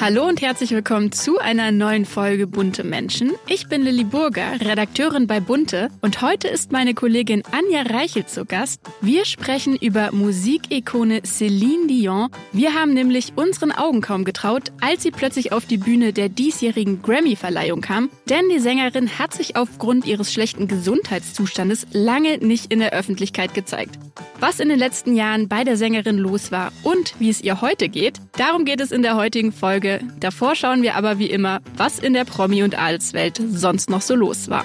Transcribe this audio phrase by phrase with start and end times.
[0.00, 3.32] Hallo und herzlich willkommen zu einer neuen Folge Bunte Menschen.
[3.46, 8.46] Ich bin Lilly Burger, Redakteurin bei Bunte und heute ist meine Kollegin Anja Reichel zu
[8.46, 8.80] Gast.
[9.02, 12.30] Wir sprechen über Musikikone Celine Dion.
[12.50, 17.02] Wir haben nämlich unseren Augen kaum getraut, als sie plötzlich auf die Bühne der diesjährigen
[17.02, 22.94] Grammy-Verleihung kam, denn die Sängerin hat sich aufgrund ihres schlechten Gesundheitszustandes lange nicht in der
[22.94, 23.98] Öffentlichkeit gezeigt.
[24.38, 27.90] Was in den letzten Jahren bei der Sängerin los war und wie es ihr heute
[27.90, 30.04] geht, darum geht es in der heutigen Folge Folge.
[30.20, 34.14] Davor schauen wir aber wie immer, was in der Promi- und Adelswelt sonst noch so
[34.14, 34.64] los war.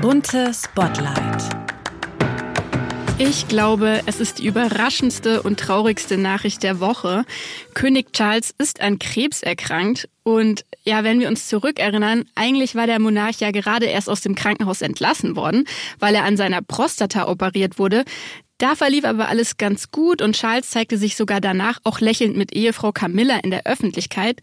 [0.00, 1.62] Bunte Spotlight.
[3.18, 7.24] Ich glaube, es ist die überraschendste und traurigste Nachricht der Woche.
[7.72, 12.98] König Charles ist an Krebs erkrankt und ja, wenn wir uns zurückerinnern, eigentlich war der
[12.98, 15.66] Monarch ja gerade erst aus dem Krankenhaus entlassen worden,
[16.00, 18.04] weil er an seiner Prostata operiert wurde.
[18.62, 22.54] Da verlief aber alles ganz gut und Charles zeigte sich sogar danach auch lächelnd mit
[22.54, 24.40] Ehefrau Camilla in der Öffentlichkeit.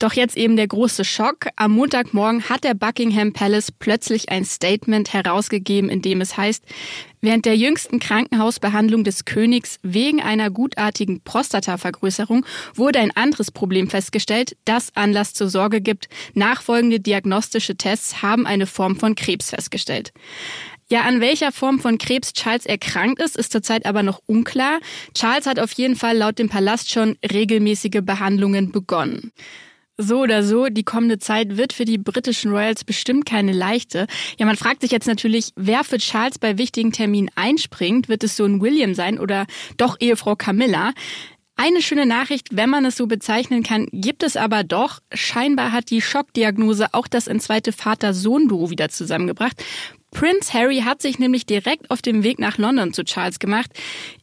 [0.00, 1.46] Doch jetzt eben der große Schock.
[1.54, 6.64] Am Montagmorgen hat der Buckingham Palace plötzlich ein Statement herausgegeben, in dem es heißt,
[7.20, 14.56] während der jüngsten Krankenhausbehandlung des Königs wegen einer gutartigen Prostatavergrößerung wurde ein anderes Problem festgestellt,
[14.64, 16.08] das Anlass zur Sorge gibt.
[16.34, 20.12] Nachfolgende diagnostische Tests haben eine Form von Krebs festgestellt.
[20.92, 24.78] Ja, an welcher Form von Krebs Charles erkrankt ist, ist zurzeit aber noch unklar.
[25.14, 29.32] Charles hat auf jeden Fall laut dem Palast schon regelmäßige Behandlungen begonnen.
[29.96, 34.06] So oder so, die kommende Zeit wird für die britischen Royals bestimmt keine leichte.
[34.38, 38.10] Ja, man fragt sich jetzt natürlich, wer für Charles bei wichtigen Terminen einspringt.
[38.10, 39.46] Wird es Sohn William sein oder
[39.78, 40.92] doch Ehefrau Camilla?
[41.56, 44.98] Eine schöne Nachricht, wenn man es so bezeichnen kann, gibt es aber doch.
[45.14, 49.64] Scheinbar hat die Schockdiagnose auch das entzweite Vater-Sohn-Duo wieder zusammengebracht.
[50.12, 53.70] Prince Harry hat sich nämlich direkt auf dem Weg nach London zu Charles gemacht.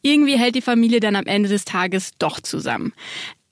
[0.01, 2.94] Irgendwie hält die Familie dann am Ende des Tages doch zusammen.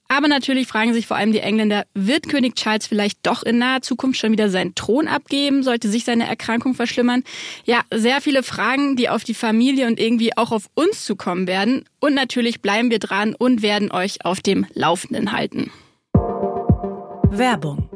[0.10, 3.82] Aber natürlich fragen sich vor allem die Engländer, wird König Charles vielleicht doch in naher
[3.82, 5.64] Zukunft schon wieder seinen Thron abgeben?
[5.64, 7.24] Sollte sich seine Erkrankung verschlimmern?
[7.66, 11.84] Ja, sehr viele Fragen, die auf die Familie und irgendwie auch auf uns zukommen werden.
[12.00, 15.72] Und natürlich bleiben wir dran und werden euch auf dem Laufenden halten.
[17.30, 17.90] Werbung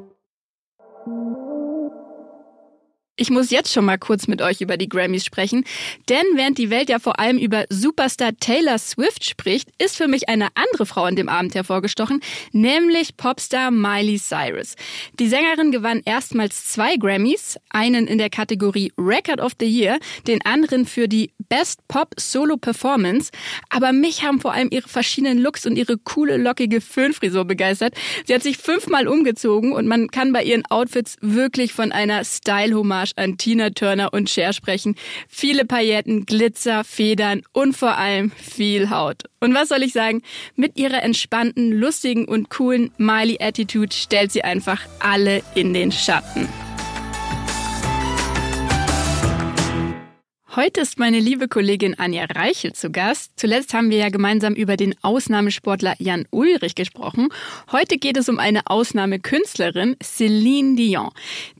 [3.21, 5.63] Ich muss jetzt schon mal kurz mit euch über die Grammys sprechen,
[6.09, 10.27] denn während die Welt ja vor allem über Superstar Taylor Swift spricht, ist für mich
[10.27, 12.21] eine andere Frau an dem Abend hervorgestochen,
[12.51, 14.73] nämlich Popstar Miley Cyrus.
[15.19, 20.43] Die Sängerin gewann erstmals zwei Grammys, einen in der Kategorie Record of the Year, den
[20.43, 23.29] anderen für die Best Pop Solo Performance,
[23.69, 27.93] aber mich haben vor allem ihre verschiedenen Looks und ihre coole lockige Föhnfrisur begeistert.
[28.25, 33.10] Sie hat sich fünfmal umgezogen und man kann bei ihren Outfits wirklich von einer Style-Hommage
[33.11, 34.95] Hommage an Tina Turner und Cher sprechen.
[35.27, 39.23] Viele Pailletten, Glitzer, Federn und vor allem viel Haut.
[39.39, 40.21] Und was soll ich sagen?
[40.55, 46.47] Mit ihrer entspannten, lustigen und coolen Miley-Attitude stellt sie einfach alle in den Schatten.
[50.53, 53.31] Heute ist meine liebe Kollegin Anja Reichel zu Gast.
[53.37, 57.29] Zuletzt haben wir ja gemeinsam über den Ausnahmesportler Jan Ulrich gesprochen.
[57.71, 61.11] Heute geht es um eine Ausnahmekünstlerin, Celine Dion.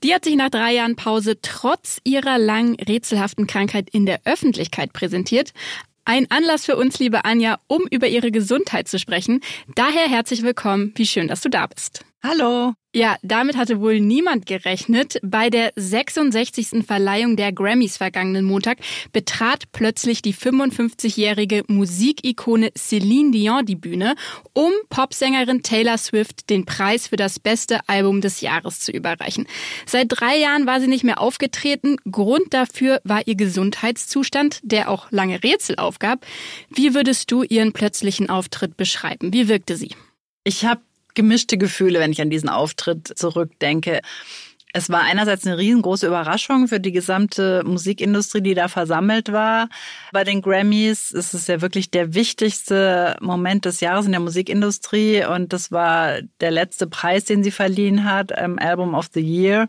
[0.04, 4.92] Die hat sich nach drei Jahren Pause trotz ihrer lang rätselhaften Krankheit in der Öffentlichkeit
[4.92, 5.52] präsentiert.
[6.04, 9.40] Ein Anlass für uns, liebe Anja, um über ihre Gesundheit zu sprechen.
[9.74, 10.92] Daher herzlich willkommen.
[10.96, 12.04] Wie schön, dass du da bist.
[12.22, 12.74] Hallo.
[12.94, 15.18] Ja, damit hatte wohl niemand gerechnet.
[15.24, 16.86] Bei der 66.
[16.86, 18.80] Verleihung der Grammys vergangenen Montag
[19.14, 24.16] betrat plötzlich die 55-jährige Musikikone Celine Dion die Bühne,
[24.52, 29.48] um Popsängerin Taylor Swift den Preis für das beste Album des Jahres zu überreichen.
[29.86, 31.96] Seit drei Jahren war sie nicht mehr aufgetreten.
[32.12, 36.26] Grund dafür war ihr Gesundheitszustand, der auch lange Rätsel aufgab.
[36.70, 39.32] Wie würdest du ihren plötzlichen Auftritt beschreiben?
[39.32, 39.96] Wie wirkte sie?
[40.44, 40.82] Ich habe
[41.14, 44.02] gemischte Gefühle, wenn ich an diesen Auftritt zurückdenke.
[44.74, 49.68] Es war einerseits eine riesengroße Überraschung für die gesamte Musikindustrie, die da versammelt war.
[50.14, 55.26] Bei den Grammys ist es ja wirklich der wichtigste Moment des Jahres in der Musikindustrie
[55.26, 59.68] und das war der letzte Preis, den sie verliehen hat, Album of the Year.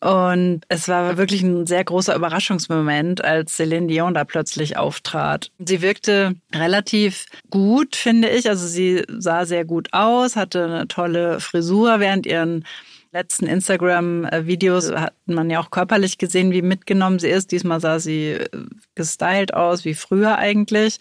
[0.00, 5.50] Und es war wirklich ein sehr großer Überraschungsmoment, als Celine Dion da plötzlich auftrat.
[5.58, 8.48] Sie wirkte relativ gut, finde ich.
[8.48, 12.64] Also sie sah sehr gut aus, hatte eine tolle Frisur während ihren
[13.12, 17.52] letzten Instagram-Videos hat man ja auch körperlich gesehen, wie mitgenommen sie ist.
[17.52, 18.38] Diesmal sah sie
[18.94, 20.98] gestylt aus, wie früher eigentlich.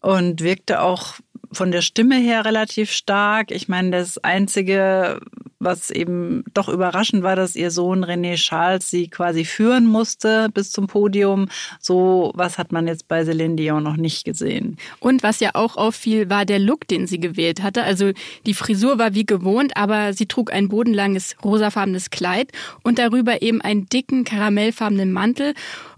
[0.00, 1.14] Und wirkte auch
[1.52, 3.50] von der Stimme her relativ stark.
[3.50, 5.20] Ich meine, das Einzige,
[5.60, 10.72] was eben doch überraschend war, dass ihr Sohn René Charles sie quasi führen musste bis
[10.72, 11.48] zum Podium.
[11.80, 14.78] So was hat man jetzt bei Celine Dion noch nicht gesehen.
[14.98, 17.84] Und was ja auch auffiel, war der Look, den sie gewählt hatte.
[17.84, 18.12] Also
[18.46, 22.50] die Frisur war wie gewohnt, aber sie trug ein bodenlanges rosafarbenes Kleid
[22.82, 25.52] und darüber eben einen dicken karamellfarbenen Mantel.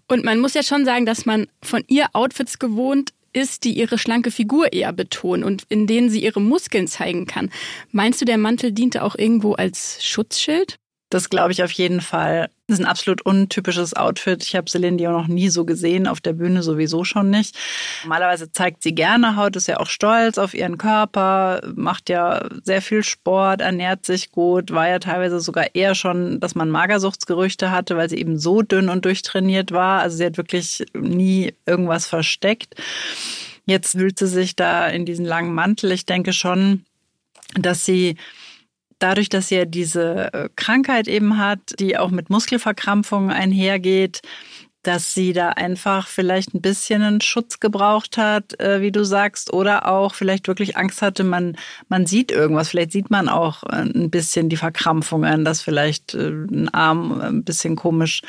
[0.09, 3.99] Und man muss ja schon sagen, dass man von ihr Outfits gewohnt ist, die ihre
[3.99, 7.51] schlanke Figur eher betonen und in denen sie ihre Muskeln zeigen kann.
[7.91, 10.77] Meinst du, der Mantel diente auch irgendwo als Schutzschild?
[11.11, 12.49] Das glaube ich auf jeden Fall.
[12.73, 14.43] Das ist ein absolut untypisches Outfit.
[14.45, 17.55] Ich habe Celine Dion noch nie so gesehen, auf der Bühne sowieso schon nicht.
[18.05, 22.81] Normalerweise zeigt sie gerne Haut, ist ja auch stolz auf ihren Körper, macht ja sehr
[22.81, 27.99] viel Sport, ernährt sich gut, war ja teilweise sogar eher schon, dass man Magersuchtsgerüchte hatte,
[27.99, 30.01] weil sie eben so dünn und durchtrainiert war.
[30.01, 32.75] Also sie hat wirklich nie irgendwas versteckt.
[33.67, 35.93] Jetzt wühlt sie sich da in diesen langen Mantel.
[35.93, 36.87] Ich denke schon,
[37.55, 38.17] dass sie
[39.03, 44.21] dadurch, dass ja diese äh, Krankheit eben hat, die auch mit Muskelverkrampfungen einhergeht,
[44.83, 49.53] dass sie da einfach vielleicht ein bisschen einen Schutz gebraucht hat, äh, wie du sagst,
[49.53, 51.57] oder auch vielleicht wirklich Angst hatte, man,
[51.89, 52.71] man sieht irgendwas.
[52.71, 57.45] Vielleicht sieht man auch äh, ein bisschen die Verkrampfungen, dass vielleicht äh, ein Arm ein
[57.45, 58.23] bisschen komisch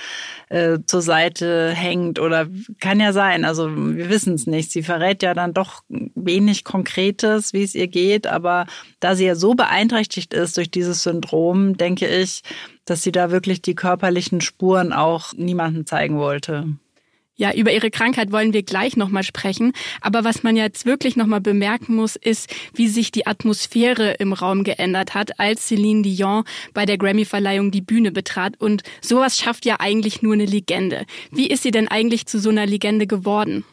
[0.49, 2.47] äh, zur Seite hängt oder
[2.79, 3.45] kann ja sein.
[3.45, 4.71] Also wir wissen es nicht.
[4.71, 8.67] Sie verrät ja dann doch wenig Konkretes, wie es ihr geht, aber
[8.99, 12.43] da sie ja so beeinträchtigt ist durch dieses Syndrom, denke ich,
[12.85, 16.67] dass sie da wirklich die körperlichen Spuren auch niemandem zeigen wollte.
[17.35, 19.73] Ja, über ihre Krankheit wollen wir gleich nochmal sprechen.
[20.01, 24.63] Aber was man jetzt wirklich nochmal bemerken muss, ist, wie sich die Atmosphäre im Raum
[24.63, 26.43] geändert hat, als Celine Dion
[26.75, 28.61] bei der Grammy-Verleihung die Bühne betrat.
[28.61, 31.05] Und sowas schafft ja eigentlich nur eine Legende.
[31.31, 33.65] Wie ist sie denn eigentlich zu so einer Legende geworden?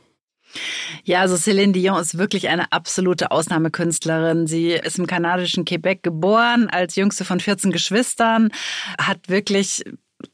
[1.05, 4.47] Ja, also Céline Dion ist wirklich eine absolute Ausnahmekünstlerin.
[4.47, 8.50] Sie ist im kanadischen Quebec geboren, als jüngste von 14 Geschwistern,
[8.99, 9.85] hat wirklich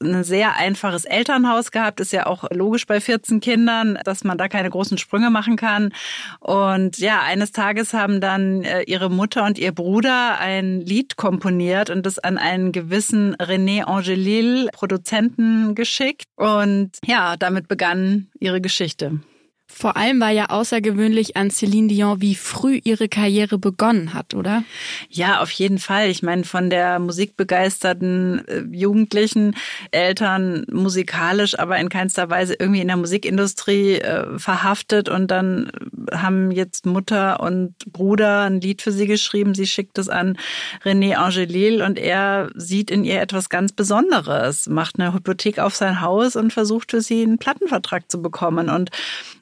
[0.03, 4.49] ein sehr einfaches Elternhaus gehabt, ist ja auch logisch bei 14 Kindern, dass man da
[4.49, 5.93] keine großen Sprünge machen kann.
[6.41, 11.91] Und ja, eines Tages haben dann äh, ihre Mutter und ihr Bruder ein Lied komponiert
[11.91, 16.25] und das an einen gewissen René Angelil, Produzenten, geschickt.
[16.35, 19.21] Und ja, damit begann ihre Geschichte.
[19.69, 24.63] Vor allem war ja außergewöhnlich an Celine Dion, wie früh ihre Karriere begonnen hat, oder?
[25.11, 26.09] Ja, auf jeden Fall.
[26.09, 29.57] Ich meine, von der musikbegeisterten äh, Jugendlichen,
[29.91, 35.09] Eltern musikalisch, aber in keinster Weise irgendwie in der Musikindustrie äh, verhaftet.
[35.09, 35.71] Und dann
[36.13, 39.55] haben jetzt Mutter und Bruder ein Lied für sie geschrieben.
[39.55, 40.39] Sie schickt es an
[40.85, 46.01] René Angelil und er sieht in ihr etwas ganz Besonderes, macht eine Hypothek auf sein
[46.01, 48.71] Haus und versucht für sie einen Plattenvertrag zu bekommen.
[48.71, 48.91] Und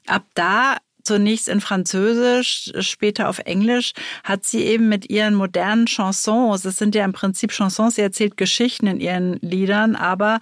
[0.07, 3.93] ab da zunächst in Französisch, später auf Englisch,
[4.23, 8.37] hat sie eben mit ihren modernen Chansons, es sind ja im Prinzip Chansons, sie erzählt
[8.37, 10.39] Geschichten in ihren Liedern, aber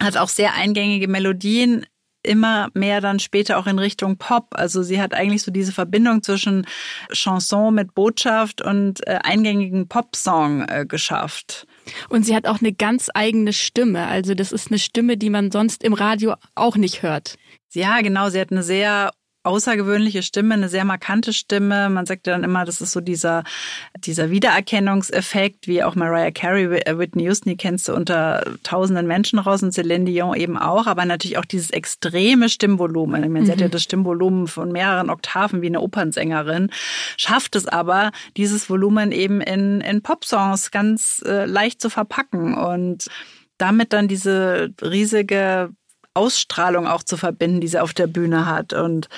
[0.00, 1.86] hat auch sehr eingängige Melodien
[2.22, 4.48] immer mehr dann später auch in Richtung Pop.
[4.50, 6.66] Also sie hat eigentlich so diese Verbindung zwischen
[7.12, 11.66] Chanson mit Botschaft und äh, eingängigen Popsong äh, geschafft.
[12.08, 14.06] Und sie hat auch eine ganz eigene Stimme.
[14.06, 17.36] Also das ist eine Stimme, die man sonst im Radio auch nicht hört.
[17.72, 18.28] Ja, genau.
[18.30, 19.10] Sie hat eine sehr
[19.42, 21.88] außergewöhnliche Stimme, eine sehr markante Stimme.
[21.88, 23.44] Man sagt ja dann immer, das ist so dieser,
[23.96, 29.38] dieser Wiedererkennungseffekt, wie auch Mariah Carey, äh, Whitney Houston, die kennst du unter tausenden Menschen
[29.38, 33.24] raus und Celine Dion eben auch, aber natürlich auch dieses extreme Stimmvolumen.
[33.24, 33.72] Ich meine, sie hat ja mhm.
[33.72, 36.70] das Stimmvolumen von mehreren Oktaven wie eine Opernsängerin,
[37.16, 43.06] schafft es aber, dieses Volumen eben in, in Popsongs ganz äh, leicht zu verpacken und
[43.56, 45.70] damit dann diese riesige
[46.20, 48.74] Ausstrahlung auch zu verbinden, die sie auf der Bühne hat.
[48.74, 49.08] Und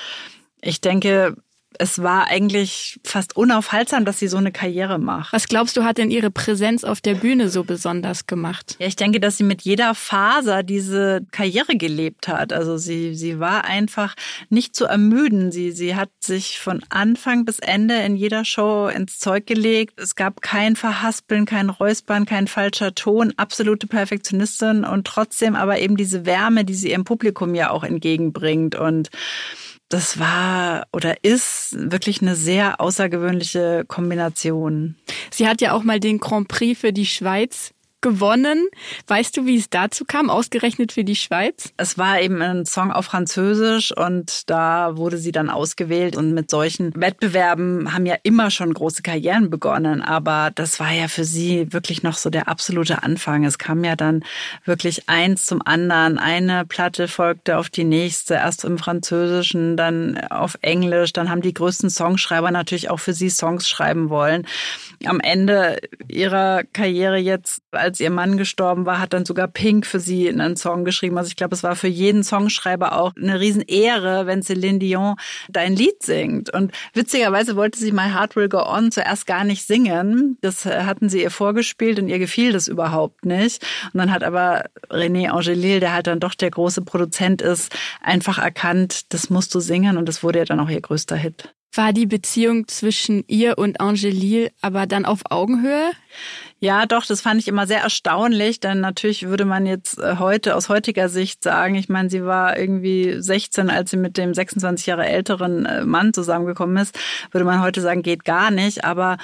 [0.61, 1.35] ich denke,
[1.79, 5.33] es war eigentlich fast unaufhaltsam, dass sie so eine Karriere macht.
[5.33, 8.75] Was glaubst du, hat denn ihre Präsenz auf der Bühne so besonders gemacht?
[8.79, 12.53] Ja, ich denke, dass sie mit jeder Faser diese Karriere gelebt hat.
[12.53, 14.15] Also sie, sie war einfach
[14.49, 15.51] nicht zu ermüden.
[15.51, 19.99] Sie, sie hat sich von Anfang bis Ende in jeder Show ins Zeug gelegt.
[19.99, 23.33] Es gab kein Verhaspeln, kein Räuspern, kein falscher Ton.
[23.37, 28.75] Absolute Perfektionistin und trotzdem aber eben diese Wärme, die sie ihrem Publikum ja auch entgegenbringt
[28.75, 29.09] und
[29.89, 34.95] das war oder ist wirklich eine sehr außergewöhnliche Kombination.
[35.31, 37.73] Sie hat ja auch mal den Grand Prix für die Schweiz
[38.03, 38.67] gewonnen.
[39.07, 41.73] Weißt du, wie es dazu kam, ausgerechnet für die Schweiz?
[41.77, 46.15] Es war eben ein Song auf Französisch und da wurde sie dann ausgewählt.
[46.15, 50.03] Und mit solchen Wettbewerben haben ja immer schon große Karrieren begonnen.
[50.03, 53.43] Aber das war ja für sie wirklich noch so der absolute Anfang.
[53.43, 54.23] Es kam ja dann
[54.65, 56.19] wirklich eins zum anderen.
[56.19, 61.13] Eine Platte folgte auf die nächste, erst im Französischen, dann auf Englisch.
[61.13, 64.45] Dann haben die größten Songschreiber natürlich auch für sie Songs schreiben wollen.
[65.05, 69.99] Am Ende ihrer Karriere jetzt als ihr Mann gestorben war, hat dann sogar Pink für
[69.99, 71.17] sie einen Song geschrieben.
[71.17, 75.15] Also ich glaube, es war für jeden Songschreiber auch eine Riesenehre, wenn Celine Dion
[75.49, 76.53] dein Lied singt.
[76.53, 80.37] Und witzigerweise wollte sie My Heart Will Go On zuerst gar nicht singen.
[80.41, 83.63] Das hatten sie ihr vorgespielt und ihr gefiel das überhaupt nicht.
[83.93, 88.37] Und dann hat aber René Angelil, der halt dann doch der große Produzent ist, einfach
[88.37, 91.53] erkannt, das musst du singen und das wurde ja dann auch ihr größter Hit.
[91.75, 95.91] War die Beziehung zwischen ihr und Angelil aber dann auf Augenhöhe?
[96.59, 100.55] Ja, doch, das fand ich immer sehr erstaunlich, denn natürlich würde man jetzt äh, heute
[100.55, 104.85] aus heutiger Sicht sagen, ich meine, sie war irgendwie 16, als sie mit dem 26
[104.85, 106.97] Jahre älteren äh, Mann zusammengekommen ist,
[107.31, 109.17] würde man heute sagen, geht gar nicht, aber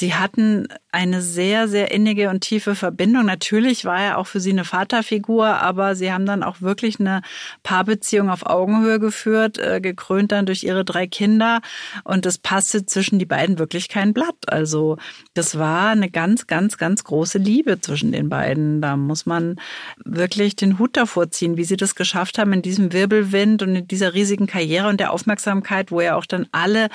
[0.00, 3.26] Sie hatten eine sehr, sehr innige und tiefe Verbindung.
[3.26, 7.20] Natürlich war er auch für sie eine Vaterfigur, aber sie haben dann auch wirklich eine
[7.62, 11.60] Paarbeziehung auf Augenhöhe geführt, äh, gekrönt dann durch ihre drei Kinder.
[12.02, 14.34] Und es passte zwischen die beiden wirklich kein Blatt.
[14.46, 14.96] Also
[15.34, 18.80] das war eine ganz, ganz, ganz große Liebe zwischen den beiden.
[18.80, 19.56] Da muss man
[20.02, 23.86] wirklich den Hut davor ziehen, wie sie das geschafft haben in diesem Wirbelwind und in
[23.86, 26.88] dieser riesigen Karriere und der Aufmerksamkeit, wo ja auch dann alle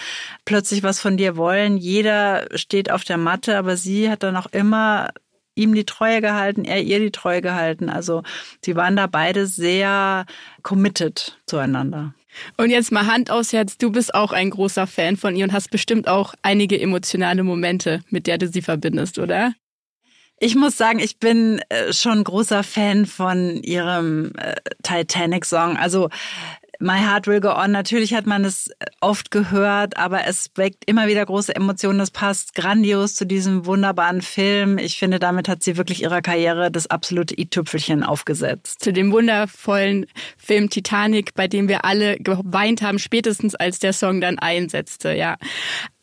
[0.44, 1.78] plötzlich was von dir wollen.
[1.78, 5.10] Jeder steht auf der Matte, aber sie hat dann auch immer
[5.56, 7.90] ihm die Treue gehalten, er ihr die Treue gehalten.
[7.90, 8.24] Also
[8.64, 10.26] sie waren da beide sehr
[10.64, 12.14] committed zueinander.
[12.58, 15.54] Und jetzt mal Hand aufs Herz, du bist auch ein großer Fan von ihr und
[15.54, 19.54] hast bestimmt auch einige emotionale Momente, mit der du sie verbindest, oder?
[20.40, 25.78] Ich muss sagen, ich bin äh, schon großer Fan von ihrem äh, Titanic-Song.
[25.78, 26.10] Also
[26.80, 28.70] My Heart Will Go On, natürlich hat man es
[29.02, 32.00] oft gehört, aber es weckt immer wieder große Emotionen.
[32.00, 34.78] Das passt grandios zu diesem wunderbaren Film.
[34.78, 38.84] Ich finde, damit hat sie wirklich ihrer Karriere das absolute i-Tüpfelchen aufgesetzt.
[38.84, 40.06] Zu dem wundervollen
[40.38, 45.38] Film Titanic, bei dem wir alle geweint haben, spätestens als der Song dann einsetzte, ja.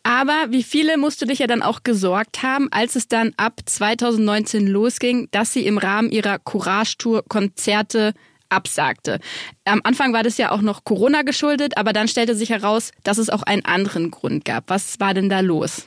[0.03, 3.61] Aber wie viele musst du dich ja dann auch gesorgt haben, als es dann ab
[3.65, 8.13] 2019 losging, dass sie im Rahmen ihrer Courage-Tour Konzerte
[8.53, 9.19] absagte.
[9.65, 13.17] Am Anfang war das ja auch noch Corona geschuldet, aber dann stellte sich heraus, dass
[13.17, 14.65] es auch einen anderen Grund gab.
[14.67, 15.85] Was war denn da los?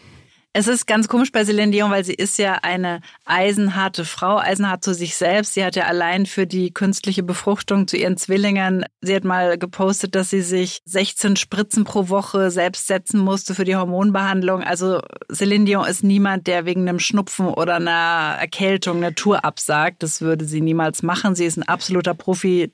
[0.58, 4.82] Es ist ganz komisch bei Celine Dion, weil sie ist ja eine eisenharte Frau, eisenhart
[4.82, 5.52] zu sich selbst.
[5.52, 10.14] Sie hat ja allein für die künstliche Befruchtung zu ihren Zwillingen, sie hat mal gepostet,
[10.14, 14.62] dass sie sich 16 Spritzen pro Woche selbst setzen musste für die Hormonbehandlung.
[14.62, 20.02] Also Celine Dion ist niemand, der wegen einem Schnupfen oder einer Erkältung eine Tour absagt.
[20.02, 21.34] Das würde sie niemals machen.
[21.34, 22.72] Sie ist ein absoluter Profi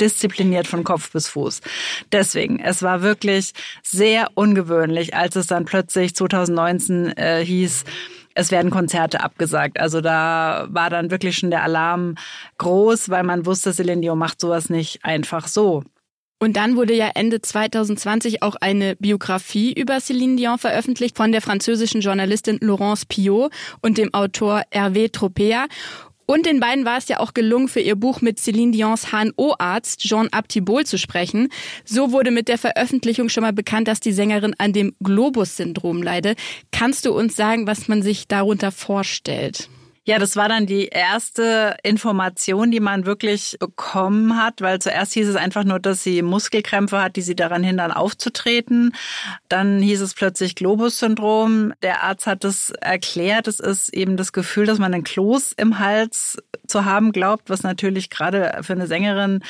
[0.00, 1.60] diszipliniert von Kopf bis Fuß.
[2.12, 7.84] Deswegen, es war wirklich sehr ungewöhnlich, als es dann plötzlich 2019 äh, hieß,
[8.34, 9.78] es werden Konzerte abgesagt.
[9.78, 12.16] Also da war dann wirklich schon der Alarm
[12.58, 15.84] groß, weil man wusste, Celine Dion macht sowas nicht einfach so.
[16.40, 21.40] Und dann wurde ja Ende 2020 auch eine Biografie über Céline Dion veröffentlicht von der
[21.40, 25.66] französischen Journalistin Laurence Piot und dem Autor Hervé Tropea.
[26.26, 30.00] Und den beiden war es ja auch gelungen, für ihr Buch mit Céline Dions HNO-Arzt
[30.00, 31.48] Jean Abtibol zu sprechen.
[31.84, 36.34] So wurde mit der Veröffentlichung schon mal bekannt, dass die Sängerin an dem Globus-Syndrom leide.
[36.72, 39.68] Kannst du uns sagen, was man sich darunter vorstellt?
[40.06, 45.26] Ja, das war dann die erste Information, die man wirklich bekommen hat, weil zuerst hieß
[45.28, 48.94] es einfach nur, dass sie Muskelkrämpfe hat, die sie daran hindern, aufzutreten.
[49.48, 51.72] Dann hieß es plötzlich Globus-Syndrom.
[51.82, 53.48] Der Arzt hat es erklärt.
[53.48, 57.62] Es ist eben das Gefühl, dass man einen Kloß im Hals zu haben glaubt, was
[57.62, 59.40] natürlich gerade für eine Sängerin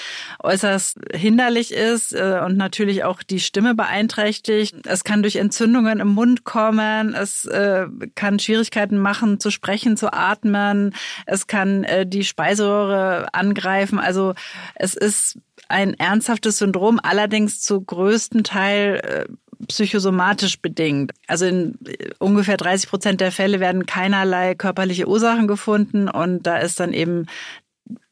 [0.40, 4.86] äußerst hinderlich ist äh, und natürlich auch die Stimme beeinträchtigt.
[4.86, 7.12] Es kann durch Entzündungen im Mund kommen.
[7.14, 10.94] Es äh, kann Schwierigkeiten machen, zu sprechen, zu atmen atmen,
[11.26, 13.98] es kann äh, die Speiseröhre angreifen.
[13.98, 14.34] Also
[14.74, 19.24] es ist ein ernsthaftes Syndrom, allerdings zu größten Teil äh,
[19.66, 21.12] psychosomatisch bedingt.
[21.26, 26.58] Also in äh, ungefähr 30 Prozent der Fälle werden keinerlei körperliche Ursachen gefunden und da
[26.58, 27.26] ist dann eben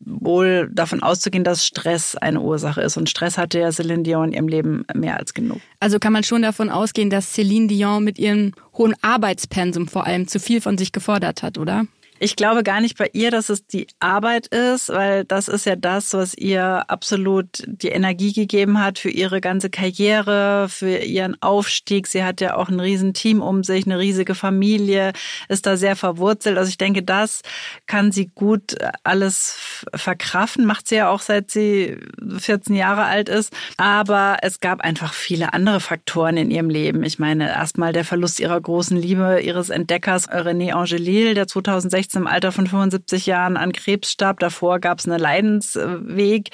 [0.04, 2.96] wohl davon auszugehen, dass Stress eine Ursache ist.
[2.96, 5.60] Und Stress hatte ja Celine Dion in ihrem Leben mehr als genug.
[5.80, 10.26] Also kann man schon davon ausgehen, dass Celine Dion mit ihrem hohen Arbeitspensum vor allem
[10.28, 11.86] zu viel von sich gefordert hat, oder?
[12.24, 15.74] Ich glaube gar nicht bei ihr, dass es die Arbeit ist, weil das ist ja
[15.74, 22.06] das, was ihr absolut die Energie gegeben hat für ihre ganze Karriere, für ihren Aufstieg.
[22.06, 25.14] Sie hat ja auch ein Riesenteam um sich, eine riesige Familie,
[25.48, 26.58] ist da sehr verwurzelt.
[26.58, 27.42] Also ich denke, das
[27.88, 31.96] kann sie gut alles verkraften, macht sie ja auch seit sie
[32.38, 33.52] 14 Jahre alt ist.
[33.78, 37.02] Aber es gab einfach viele andere Faktoren in ihrem Leben.
[37.02, 42.26] Ich meine, erstmal der Verlust ihrer großen Liebe, ihres Entdeckers René Angelil, der 2016 im
[42.26, 44.40] Alter von 75 Jahren an Krebs starb.
[44.40, 46.50] Davor gab es einen Leidensweg,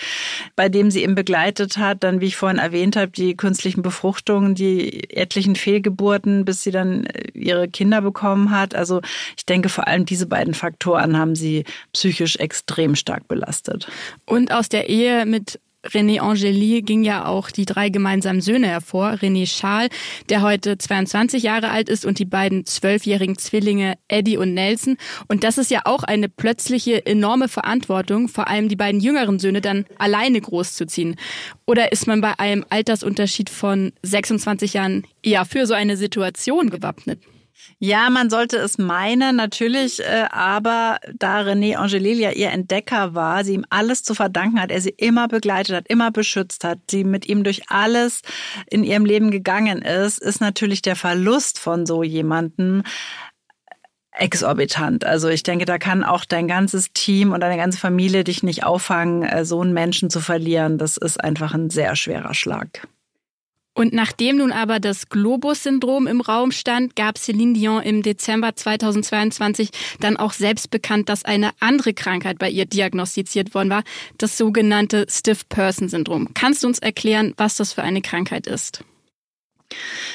[0.57, 2.05] bei dem sie ihn begleitet hat.
[2.05, 7.07] Dann, wie ich vorhin erwähnt habe, die künstlichen Befruchtungen, die etlichen Fehlgeburten, bis sie dann
[7.35, 8.75] ihre Kinder bekommen hat.
[8.75, 9.01] Also
[9.37, 13.89] ich denke, vor allem diese beiden Faktoren haben sie psychisch extrem stark belastet.
[14.27, 19.11] Und aus der Ehe mit René Angeli ging ja auch die drei gemeinsamen Söhne hervor.
[19.11, 19.89] René Schal,
[20.29, 24.97] der heute 22 Jahre alt ist und die beiden zwölfjährigen Zwillinge Eddie und Nelson.
[25.29, 29.61] Und das ist ja auch eine plötzliche enorme Verantwortung, vor allem die beiden jüngeren Söhne
[29.61, 31.15] dann alleine großzuziehen.
[31.65, 37.21] Oder ist man bei einem Altersunterschied von 26 Jahren eher für so eine Situation gewappnet?
[37.79, 43.45] Ja, man sollte es meinen, natürlich, äh, aber da René Angelil ja ihr Entdecker war,
[43.45, 47.05] sie ihm alles zu verdanken hat, er sie immer begleitet hat, immer beschützt hat, sie
[47.05, 48.23] mit ihm durch alles
[48.71, 52.83] in ihrem Leben gegangen ist, ist natürlich der Verlust von so jemanden
[54.19, 55.05] exorbitant.
[55.05, 58.65] Also ich denke, da kann auch dein ganzes Team und deine ganze Familie dich nicht
[58.65, 60.79] auffangen, äh, so einen Menschen zu verlieren.
[60.79, 62.89] Das ist einfach ein sehr schwerer Schlag.
[63.79, 69.71] Und nachdem nun aber das Globus-Syndrom im Raum stand, gab Céline Dion im Dezember 2022
[70.01, 73.85] dann auch selbst bekannt, dass eine andere Krankheit bei ihr diagnostiziert worden war,
[74.19, 76.35] das sogenannte Stiff-Person-Syndrom.
[76.35, 78.83] Kannst du uns erklären, was das für eine Krankheit ist?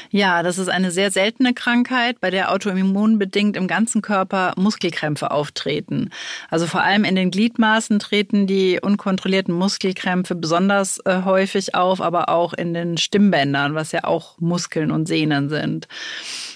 [0.10, 6.10] Ja, das ist eine sehr seltene Krankheit, bei der autoimmunbedingt im ganzen Körper Muskelkrämpfe auftreten.
[6.50, 12.29] Also vor allem in den Gliedmaßen treten die unkontrollierten Muskelkrämpfe besonders äh, häufig auf, aber
[12.29, 15.88] auch in den Stimmbändern, was ja auch Muskeln und Sehnen sind.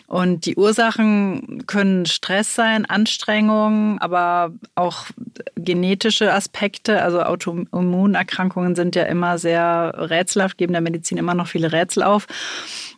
[0.07, 5.07] Und die Ursachen können Stress sein, Anstrengung, aber auch
[5.55, 7.01] genetische Aspekte.
[7.01, 12.25] Also Autoimmunerkrankungen sind ja immer sehr rätselhaft, geben der Medizin immer noch viele Rätsel auf.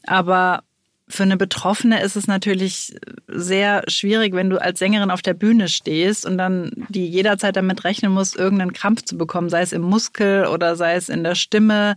[0.06, 0.62] Aber
[1.08, 2.96] für eine Betroffene ist es natürlich
[3.28, 7.84] sehr schwierig, wenn du als Sängerin auf der Bühne stehst und dann die jederzeit damit
[7.84, 11.34] rechnen musst, irgendeinen Krampf zu bekommen, sei es im Muskel oder sei es in der
[11.34, 11.96] Stimme.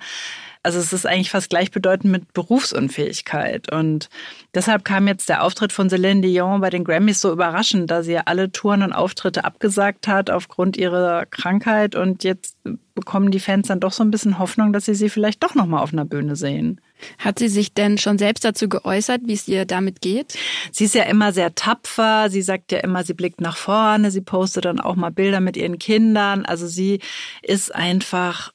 [0.65, 3.73] Also es ist eigentlich fast gleichbedeutend mit Berufsunfähigkeit.
[3.73, 4.09] Und
[4.55, 8.13] deshalb kam jetzt der Auftritt von Céline Dion bei den Grammys so überraschend, da sie
[8.13, 11.97] ja alle Touren und Auftritte abgesagt hat aufgrund ihrer Krankheit.
[11.97, 12.57] Und jetzt
[12.95, 15.83] bekommen die Fans dann doch so ein bisschen Hoffnung, dass sie sie vielleicht doch nochmal
[15.83, 16.81] auf einer Bühne sehen.
[17.19, 20.39] Hat sie sich denn schon selbst dazu geäußert, wie es ihr damit geht?
[20.71, 22.31] Sie ist ja immer sehr tapfer.
[22.31, 24.13] Sie sagt ja immer, sie blickt nach vorne.
[24.13, 26.45] Sie postet dann auch mal Bilder mit ihren Kindern.
[26.45, 27.01] Also sie
[27.43, 28.53] ist einfach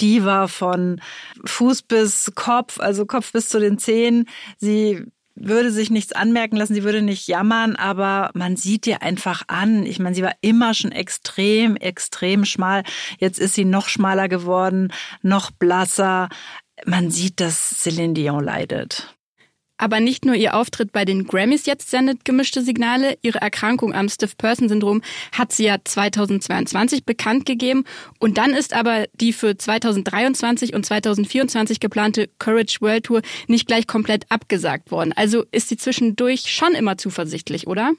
[0.00, 1.00] Diva von
[1.44, 4.28] Fuß bis Kopf, also Kopf bis zu den Zehen.
[4.58, 9.42] Sie würde sich nichts anmerken lassen, sie würde nicht jammern, aber man sieht ihr einfach
[9.48, 9.84] an.
[9.86, 12.82] Ich meine, sie war immer schon extrem, extrem schmal.
[13.18, 16.28] Jetzt ist sie noch schmaler geworden, noch blasser.
[16.84, 19.14] Man sieht, dass Céline Dion leidet.
[19.82, 23.18] Aber nicht nur ihr Auftritt bei den Grammys jetzt sendet gemischte Signale.
[23.20, 27.82] Ihre Erkrankung am Stiff-Person-Syndrom hat sie ja 2022 bekannt gegeben.
[28.20, 33.88] Und dann ist aber die für 2023 und 2024 geplante Courage World Tour nicht gleich
[33.88, 35.12] komplett abgesagt worden.
[35.16, 37.90] Also ist sie zwischendurch schon immer zuversichtlich, oder?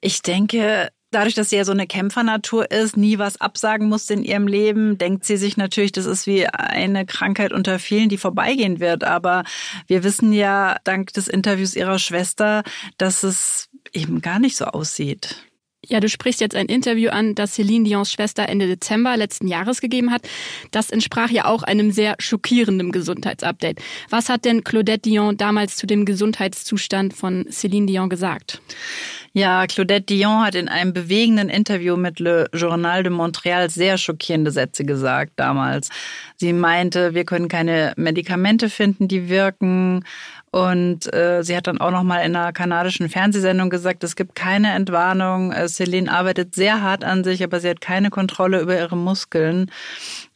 [0.00, 4.22] Ich denke, Dadurch, dass sie ja so eine Kämpfernatur ist, nie was absagen musste in
[4.22, 8.78] ihrem Leben, denkt sie sich natürlich, das ist wie eine Krankheit unter vielen, die vorbeigehen
[8.78, 9.02] wird.
[9.02, 9.44] Aber
[9.88, 12.62] wir wissen ja dank des Interviews ihrer Schwester,
[12.96, 15.49] dass es eben gar nicht so aussieht.
[15.86, 19.80] Ja, du sprichst jetzt ein Interview an, das Celine Dions Schwester Ende Dezember letzten Jahres
[19.80, 20.28] gegeben hat.
[20.72, 23.80] Das entsprach ja auch einem sehr schockierenden Gesundheitsupdate.
[24.10, 28.60] Was hat denn Claudette Dion damals zu dem Gesundheitszustand von Celine Dion gesagt?
[29.32, 34.50] Ja, Claudette Dion hat in einem bewegenden Interview mit Le Journal de Montréal sehr schockierende
[34.50, 35.88] Sätze gesagt damals.
[36.36, 40.04] Sie meinte, wir können keine Medikamente finden, die wirken.
[40.52, 44.34] Und äh, sie hat dann auch noch mal in einer kanadischen Fernsehsendung gesagt, es gibt
[44.34, 45.52] keine Entwarnung.
[45.52, 49.70] Äh, Celine arbeitet sehr hart an sich, aber sie hat keine Kontrolle über ihre Muskeln.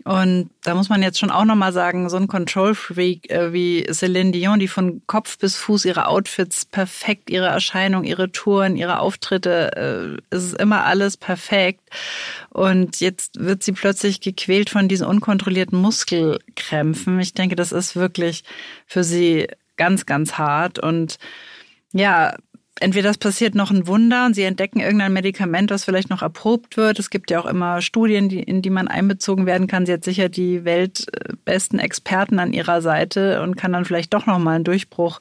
[0.05, 4.31] Und da muss man jetzt schon auch nochmal sagen, so ein Control-Freak äh, wie Céline
[4.31, 10.20] Dion, die von Kopf bis Fuß ihre Outfits perfekt, ihre Erscheinung, ihre Touren, ihre Auftritte,
[10.20, 11.81] äh, es ist immer alles perfekt.
[12.50, 17.18] Und jetzt wird sie plötzlich gequält von diesen unkontrollierten Muskelkrämpfen.
[17.18, 18.44] Ich denke, das ist wirklich
[18.87, 20.78] für sie ganz, ganz hart.
[20.78, 21.18] Und
[21.92, 22.34] ja,
[22.80, 26.76] entweder es passiert noch ein Wunder und sie entdecken irgendein Medikament, was vielleicht noch erprobt
[26.76, 26.98] wird.
[26.98, 29.87] Es gibt ja auch immer Studien, die, in die man einbezogen werden kann.
[29.87, 34.38] Sie hat sicher die weltbesten Experten an ihrer Seite und kann dann vielleicht doch noch
[34.38, 35.20] mal einen Durchbruch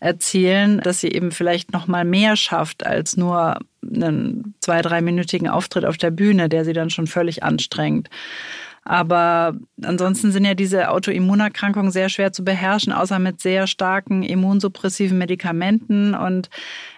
[0.00, 5.84] erzielen, dass sie eben vielleicht noch mal mehr schafft als nur einen zwei, dreiminütigen Auftritt
[5.84, 8.08] auf der Bühne, der sie dann schon völlig anstrengt.
[8.84, 15.16] Aber ansonsten sind ja diese Autoimmunerkrankungen sehr schwer zu beherrschen, außer mit sehr starken immunsuppressiven
[15.16, 16.14] Medikamenten.
[16.14, 16.50] Und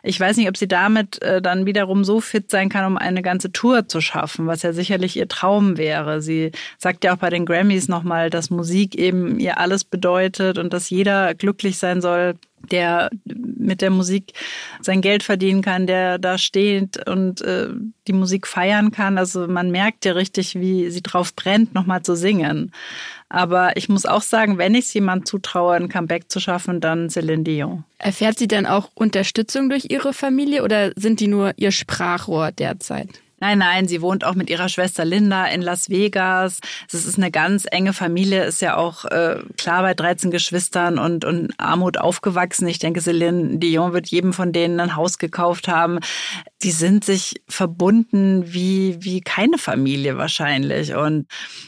[0.02, 3.22] ich weiß nicht, ob sie damit äh, dann wiederum so fit sein kann, um eine
[3.22, 6.20] ganze Tour zu schaffen, was ja sicherlich ihr Traum wäre.
[6.20, 10.72] Sie sagt ja auch bei den Grammys nochmal, dass Musik eben ihr alles bedeutet und
[10.72, 12.34] dass jeder glücklich sein soll,
[12.70, 14.32] der mit der Musik
[14.80, 17.68] sein Geld verdienen kann, der da steht und äh,
[18.06, 19.18] die Musik feiern kann.
[19.18, 22.72] Also man merkt ja richtig, wie sie drauf brennt, nochmal zu singen.
[23.28, 27.08] Aber ich muss auch sagen, wenn ich es jemand zutraue, ein Comeback zu schaffen, dann
[27.08, 27.84] Céline Dion.
[27.98, 33.08] Erfährt sie denn auch Unterstützung durch ihre Familie oder sind die nur ihr Sprachrohr derzeit?
[33.38, 36.60] Nein, nein, sie wohnt auch mit ihrer Schwester Linda in Las Vegas.
[36.90, 41.26] Es ist eine ganz enge Familie, ist ja auch äh, klar bei 13 Geschwistern und,
[41.26, 42.66] und Armut aufgewachsen.
[42.66, 45.98] Ich denke, Celine Dion wird jedem von denen ein Haus gekauft haben.
[46.62, 50.94] Die sind sich verbunden wie, wie keine Familie wahrscheinlich.
[50.94, 51.26] Und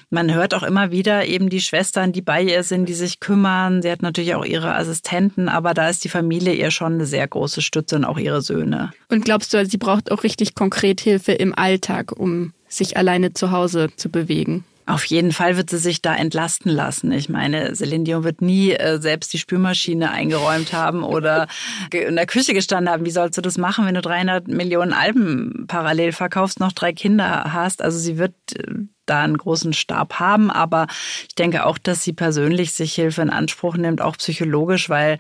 [0.09, 3.83] man hört auch immer wieder eben die Schwestern, die bei ihr sind, die sich kümmern.
[3.83, 7.29] Sie hat natürlich auch ihre Assistenten, aber da ist die Familie ihr schon eine sehr
[7.29, 8.91] große Stütze und auch ihre Söhne.
[9.11, 13.51] Und glaubst du, sie braucht auch richtig konkret Hilfe im Alltag, um sich alleine zu
[13.51, 14.65] Hause zu bewegen?
[14.89, 17.13] Auf jeden Fall wird sie sich da entlasten lassen.
[17.13, 21.47] Ich meine, Celine Dion wird nie äh, selbst die Spülmaschine eingeräumt haben oder
[21.93, 23.05] in der Küche gestanden haben.
[23.05, 27.53] Wie sollst du das machen, wenn du 300 Millionen Alben parallel verkaufst, noch drei Kinder
[27.53, 27.83] hast?
[27.83, 30.51] Also sie wird äh, da einen großen Stab haben.
[30.51, 30.87] Aber
[31.29, 35.19] ich denke auch, dass sie persönlich sich Hilfe in Anspruch nimmt, auch psychologisch, weil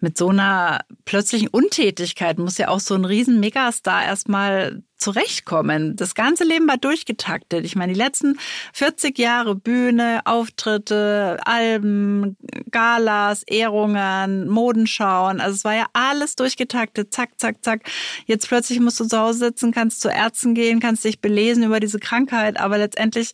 [0.00, 5.96] mit so einer plötzlichen Untätigkeit muss ja auch so ein riesen Megastar erstmal zurechtkommen.
[5.96, 7.64] Das ganze Leben war durchgetaktet.
[7.64, 8.38] Ich meine, die letzten
[8.74, 12.36] 40 Jahre Bühne, Auftritte, Alben,
[12.70, 15.40] Galas, Ehrungen, Modenschauen.
[15.40, 17.12] Also es war ja alles durchgetaktet.
[17.12, 17.82] Zack, zack, zack.
[18.26, 21.80] Jetzt plötzlich musst du zu Hause sitzen, kannst zu Ärzten gehen, kannst dich belesen über
[21.80, 22.60] diese Krankheit.
[22.60, 23.32] Aber letztendlich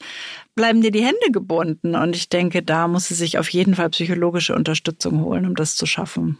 [0.54, 1.94] bleiben dir die Hände gebunden.
[1.94, 5.76] Und ich denke, da muss sie sich auf jeden Fall psychologische Unterstützung holen, um das
[5.76, 6.38] zu schaffen.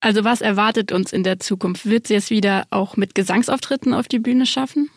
[0.00, 1.86] Also was erwartet uns in der Zukunft?
[1.86, 4.90] Wird sie es wieder auch mit Gesangsauftritten auf die Bühne schaffen?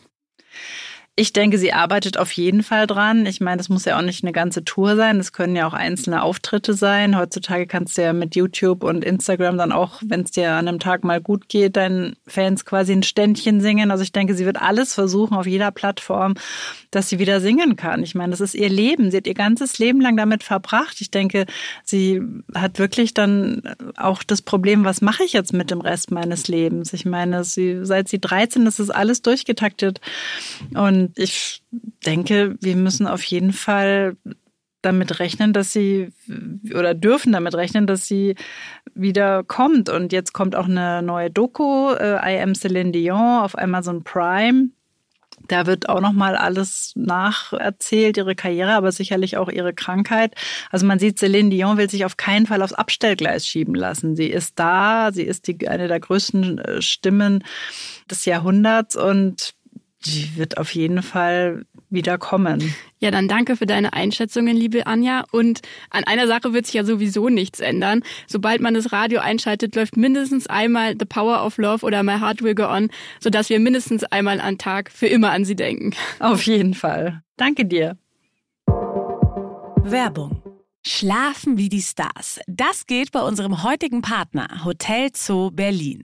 [1.22, 3.28] Ich denke, sie arbeitet auf jeden Fall dran.
[3.28, 5.20] Ich meine, das muss ja auch nicht eine ganze Tour sein.
[5.20, 7.16] Das können ja auch einzelne Auftritte sein.
[7.16, 10.80] Heutzutage kannst du ja mit YouTube und Instagram dann auch, wenn es dir an einem
[10.80, 13.92] Tag mal gut geht, deinen Fans quasi ein Ständchen singen.
[13.92, 16.34] Also ich denke, sie wird alles versuchen auf jeder Plattform,
[16.90, 18.02] dass sie wieder singen kann.
[18.02, 19.12] Ich meine, das ist ihr Leben.
[19.12, 21.02] Sie hat ihr ganzes Leben lang damit verbracht.
[21.02, 21.46] Ich denke,
[21.84, 22.20] sie
[22.56, 23.62] hat wirklich dann
[23.96, 26.94] auch das Problem, was mache ich jetzt mit dem Rest meines Lebens?
[26.94, 30.02] Ich meine, sie, seit sie 13 ist, ist alles durchgetaktet.
[30.74, 31.64] Und ich
[32.06, 34.16] denke, wir müssen auf jeden Fall
[34.82, 36.10] damit rechnen, dass sie
[36.74, 38.36] oder dürfen damit rechnen, dass sie
[38.96, 39.90] wieder kommt.
[39.90, 44.70] Und jetzt kommt auch eine neue Doku, äh, I Am Celine Dion auf Amazon Prime.
[45.48, 50.36] Da wird auch noch mal alles nacherzählt, ihre Karriere, aber sicherlich auch ihre Krankheit.
[50.70, 54.16] Also man sieht, Celine Dion will sich auf keinen Fall aufs Abstellgleis schieben lassen.
[54.16, 57.44] Sie ist da, sie ist die, eine der größten äh, Stimmen
[58.10, 59.56] des Jahrhunderts und
[60.06, 62.74] die wird auf jeden Fall wieder kommen.
[63.00, 65.24] Ja, dann danke für deine Einschätzungen, liebe Anja.
[65.32, 68.04] Und an einer Sache wird sich ja sowieso nichts ändern.
[68.28, 72.42] Sobald man das Radio einschaltet, läuft mindestens einmal The Power of Love oder My Heart
[72.42, 75.92] Will Go On, sodass wir mindestens einmal am Tag für immer an sie denken.
[76.20, 77.22] Auf jeden Fall.
[77.38, 77.98] Danke dir.
[79.84, 80.42] Werbung
[80.84, 82.40] Schlafen wie die Stars.
[82.48, 86.04] Das geht bei unserem heutigen Partner Hotel Zoo Berlin.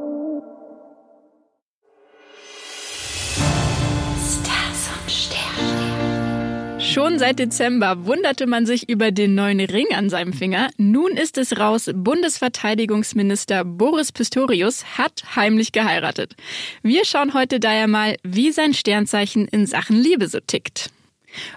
[6.93, 10.71] Schon seit Dezember wunderte man sich über den neuen Ring an seinem Finger.
[10.75, 16.35] Nun ist es raus, Bundesverteidigungsminister Boris Pistorius hat heimlich geheiratet.
[16.83, 20.91] Wir schauen heute daher mal, wie sein Sternzeichen in Sachen Liebe so tickt.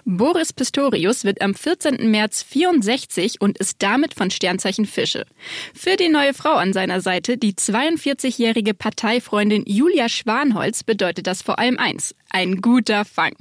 [0.05, 2.09] Boris Pistorius wird am 14.
[2.09, 5.25] März 64 und ist damit von Sternzeichen Fische.
[5.73, 11.59] Für die neue Frau an seiner Seite, die 42-jährige Parteifreundin Julia Schwanholz, bedeutet das vor
[11.59, 12.15] allem eins.
[12.29, 13.33] Ein guter Fang.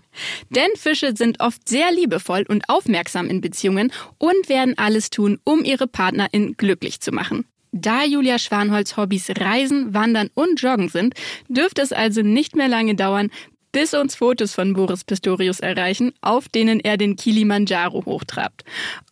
[0.50, 5.64] Denn Fische sind oft sehr liebevoll und aufmerksam in Beziehungen und werden alles tun, um
[5.64, 7.44] ihre Partnerin glücklich zu machen.
[7.76, 11.14] Da Julia Schwanholz Hobbys Reisen, Wandern und Joggen sind,
[11.48, 13.32] dürfte es also nicht mehr lange dauern,
[13.74, 18.62] bis uns Fotos von Boris Pistorius erreichen, auf denen er den Kilimanjaro hochtrabt.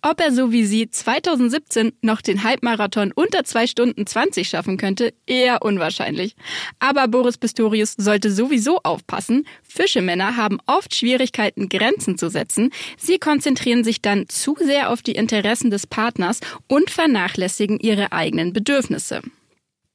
[0.03, 5.15] Ob er so wie sie 2017 noch den Halbmarathon unter 2 Stunden 20 schaffen könnte,
[5.27, 6.37] eher unwahrscheinlich.
[6.79, 9.49] Aber Boris Pistorius sollte sowieso aufpassen.
[9.65, 12.71] Fischemänner haben oft Schwierigkeiten, Grenzen zu setzen.
[12.97, 18.53] Sie konzentrieren sich dann zu sehr auf die Interessen des Partners und vernachlässigen ihre eigenen
[18.53, 19.23] Bedürfnisse.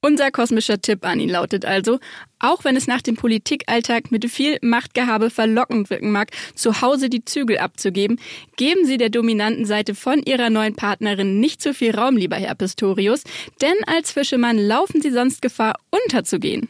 [0.00, 1.98] Unser kosmischer Tipp an ihn lautet also,
[2.38, 7.24] auch wenn es nach dem Politikalltag mit viel Machtgehabe verlockend wirken mag, zu Hause die
[7.24, 8.20] Zügel abzugeben,
[8.56, 12.54] geben Sie der dominanten Seite von Ihrer neuen Partnerin nicht zu viel Raum, lieber Herr
[12.54, 13.24] Pistorius,
[13.60, 16.68] denn als Fischemann laufen Sie sonst Gefahr, unterzugehen.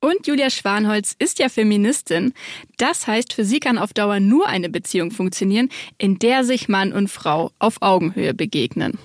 [0.00, 2.32] Und Julia Schwanholz ist ja Feministin.
[2.76, 6.92] Das heißt, für sie kann auf Dauer nur eine Beziehung funktionieren, in der sich Mann
[6.92, 8.98] und Frau auf Augenhöhe begegnen.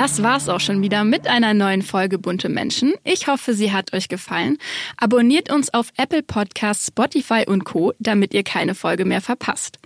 [0.00, 2.94] Das war's auch schon wieder mit einer neuen Folge Bunte Menschen.
[3.04, 4.56] Ich hoffe, sie hat euch gefallen.
[4.96, 9.78] Abonniert uns auf Apple Podcasts, Spotify und Co., damit ihr keine Folge mehr verpasst.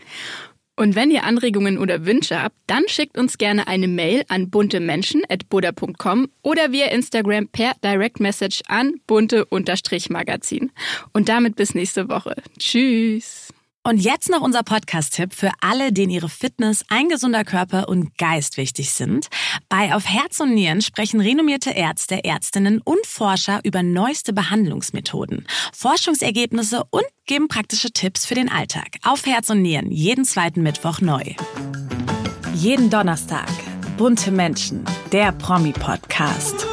[0.77, 6.29] Und wenn ihr Anregungen oder Wünsche habt, dann schickt uns gerne eine Mail an buntemenschen.buddha.com
[6.43, 10.71] oder via Instagram per Direct Message an bunte-magazin.
[11.13, 12.37] Und damit bis nächste Woche.
[12.57, 13.44] Tschüss.
[13.87, 18.57] Und jetzt noch unser Podcast-Tipp für alle, denen ihre Fitness, ein gesunder Körper und Geist
[18.57, 19.29] wichtig sind.
[19.69, 26.83] Bei Auf Herz und Nieren sprechen renommierte Ärzte, Ärztinnen und Forscher über neueste Behandlungsmethoden, Forschungsergebnisse
[26.91, 28.97] und geben praktische Tipps für den Alltag.
[29.03, 31.35] Auf Herz und Nieren, jeden zweiten Mittwoch neu.
[32.55, 33.51] Jeden Donnerstag.
[33.99, 36.67] Bunte Menschen, der Promi-Podcast.